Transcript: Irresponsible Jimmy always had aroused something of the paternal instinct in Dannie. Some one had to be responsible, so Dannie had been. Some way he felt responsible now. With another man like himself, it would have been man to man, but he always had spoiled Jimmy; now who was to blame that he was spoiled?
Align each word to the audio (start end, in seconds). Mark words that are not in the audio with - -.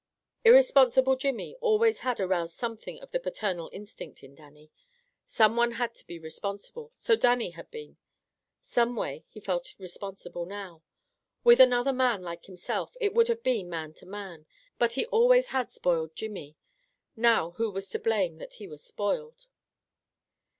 Irresponsible 0.43 1.15
Jimmy 1.15 1.55
always 1.61 1.99
had 1.99 2.19
aroused 2.19 2.55
something 2.55 2.99
of 3.01 3.11
the 3.11 3.19
paternal 3.19 3.69
instinct 3.71 4.23
in 4.23 4.33
Dannie. 4.33 4.71
Some 5.27 5.55
one 5.55 5.73
had 5.73 5.93
to 5.93 6.07
be 6.07 6.17
responsible, 6.17 6.89
so 6.95 7.15
Dannie 7.15 7.51
had 7.51 7.69
been. 7.69 7.97
Some 8.59 8.95
way 8.95 9.25
he 9.27 9.39
felt 9.39 9.77
responsible 9.77 10.47
now. 10.47 10.81
With 11.43 11.59
another 11.59 11.93
man 11.93 12.23
like 12.23 12.45
himself, 12.45 12.97
it 12.99 13.13
would 13.13 13.27
have 13.27 13.43
been 13.43 13.69
man 13.69 13.93
to 13.93 14.07
man, 14.07 14.47
but 14.79 14.93
he 14.93 15.05
always 15.05 15.49
had 15.49 15.71
spoiled 15.71 16.15
Jimmy; 16.15 16.55
now 17.15 17.51
who 17.57 17.69
was 17.69 17.87
to 17.91 17.99
blame 17.99 18.37
that 18.39 18.55
he 18.55 18.67
was 18.67 18.83
spoiled? 18.83 19.45